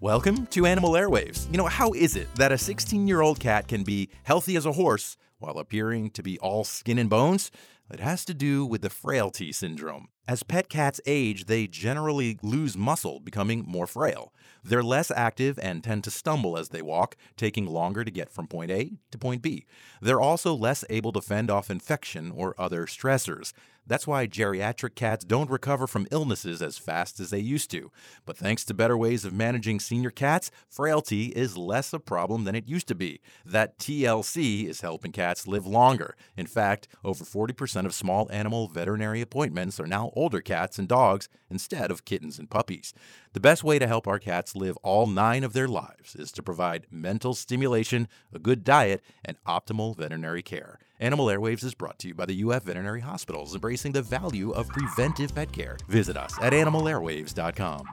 Welcome 0.00 0.46
to 0.52 0.64
Animal 0.64 0.92
Airwaves. 0.92 1.50
You 1.50 1.58
know, 1.58 1.66
how 1.66 1.90
is 1.90 2.14
it 2.14 2.32
that 2.36 2.52
a 2.52 2.56
16 2.56 3.08
year 3.08 3.20
old 3.20 3.40
cat 3.40 3.66
can 3.66 3.82
be 3.82 4.10
healthy 4.22 4.54
as 4.54 4.64
a 4.64 4.70
horse 4.70 5.16
while 5.38 5.58
appearing 5.58 6.10
to 6.10 6.22
be 6.22 6.38
all 6.38 6.64
skin 6.64 6.98
and 6.98 7.10
bones? 7.10 7.50
It 7.90 8.00
has 8.00 8.24
to 8.26 8.34
do 8.34 8.66
with 8.66 8.82
the 8.82 8.90
frailty 8.90 9.50
syndrome. 9.50 10.08
As 10.26 10.42
pet 10.42 10.68
cats 10.68 11.00
age, 11.06 11.46
they 11.46 11.66
generally 11.66 12.38
lose 12.42 12.76
muscle, 12.76 13.18
becoming 13.18 13.64
more 13.66 13.86
frail. 13.86 14.34
They're 14.62 14.82
less 14.82 15.10
active 15.10 15.58
and 15.58 15.82
tend 15.82 16.04
to 16.04 16.10
stumble 16.10 16.58
as 16.58 16.68
they 16.68 16.82
walk, 16.82 17.16
taking 17.38 17.64
longer 17.66 18.04
to 18.04 18.10
get 18.10 18.28
from 18.28 18.46
point 18.46 18.70
A 18.70 18.98
to 19.10 19.16
point 19.16 19.40
B. 19.40 19.64
They're 20.02 20.20
also 20.20 20.54
less 20.54 20.84
able 20.90 21.12
to 21.12 21.22
fend 21.22 21.50
off 21.50 21.70
infection 21.70 22.30
or 22.30 22.54
other 22.58 22.84
stressors. 22.84 23.54
That's 23.86 24.06
why 24.06 24.26
geriatric 24.26 24.94
cats 24.94 25.24
don't 25.24 25.48
recover 25.48 25.86
from 25.86 26.06
illnesses 26.10 26.60
as 26.60 26.76
fast 26.76 27.18
as 27.20 27.30
they 27.30 27.38
used 27.38 27.70
to. 27.70 27.90
But 28.26 28.36
thanks 28.36 28.66
to 28.66 28.74
better 28.74 28.98
ways 28.98 29.24
of 29.24 29.32
managing 29.32 29.80
senior 29.80 30.10
cats, 30.10 30.50
frailty 30.68 31.28
is 31.28 31.56
less 31.56 31.94
a 31.94 31.98
problem 31.98 32.44
than 32.44 32.54
it 32.54 32.68
used 32.68 32.86
to 32.88 32.94
be. 32.94 33.22
That 33.46 33.78
TLC 33.78 34.68
is 34.68 34.82
helping 34.82 35.12
cats 35.12 35.27
live 35.46 35.66
longer. 35.66 36.16
In 36.36 36.46
fact, 36.46 36.88
over 37.04 37.24
40% 37.24 37.86
of 37.86 37.94
small 37.94 38.28
animal 38.30 38.68
veterinary 38.68 39.20
appointments 39.20 39.78
are 39.78 39.86
now 39.86 40.10
older 40.14 40.40
cats 40.40 40.78
and 40.78 40.88
dogs 40.88 41.28
instead 41.50 41.90
of 41.90 42.04
kittens 42.04 42.38
and 42.38 42.50
puppies. 42.50 42.94
The 43.32 43.40
best 43.40 43.62
way 43.62 43.78
to 43.78 43.86
help 43.86 44.08
our 44.08 44.18
cats 44.18 44.56
live 44.56 44.76
all 44.78 45.06
nine 45.06 45.44
of 45.44 45.52
their 45.52 45.68
lives 45.68 46.14
is 46.14 46.32
to 46.32 46.42
provide 46.42 46.86
mental 46.90 47.34
stimulation, 47.34 48.08
a 48.32 48.38
good 48.38 48.64
diet, 48.64 49.02
and 49.24 49.36
optimal 49.46 49.96
veterinary 49.96 50.42
care. 50.42 50.78
Animal 51.00 51.26
Airwaves 51.26 51.64
is 51.64 51.74
brought 51.74 51.98
to 52.00 52.08
you 52.08 52.14
by 52.14 52.26
the 52.26 52.42
UF 52.42 52.64
Veterinary 52.64 53.00
Hospitals, 53.00 53.54
embracing 53.54 53.92
the 53.92 54.02
value 54.02 54.50
of 54.50 54.68
preventive 54.68 55.34
pet 55.34 55.52
care. 55.52 55.76
Visit 55.88 56.16
us 56.16 56.34
at 56.40 56.52
animalairwaves.com. 56.52 57.84